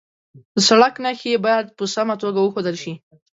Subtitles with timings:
[0.55, 2.93] د سړک نښې باید په سمه توګه وښودل شي.